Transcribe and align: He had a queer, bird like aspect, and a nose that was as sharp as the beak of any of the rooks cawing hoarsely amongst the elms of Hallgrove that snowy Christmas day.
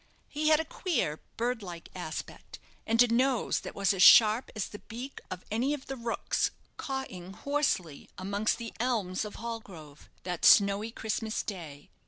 He 0.27 0.47
had 0.47 0.59
a 0.59 0.65
queer, 0.65 1.19
bird 1.37 1.61
like 1.61 1.89
aspect, 1.93 2.57
and 2.87 3.03
a 3.03 3.13
nose 3.13 3.59
that 3.59 3.75
was 3.75 3.93
as 3.93 4.01
sharp 4.01 4.49
as 4.55 4.67
the 4.69 4.79
beak 4.79 5.21
of 5.29 5.45
any 5.51 5.75
of 5.75 5.85
the 5.85 5.95
rooks 5.95 6.49
cawing 6.75 7.33
hoarsely 7.33 8.09
amongst 8.17 8.57
the 8.57 8.73
elms 8.79 9.25
of 9.25 9.35
Hallgrove 9.35 10.09
that 10.23 10.43
snowy 10.43 10.89
Christmas 10.89 11.43
day. 11.43 11.91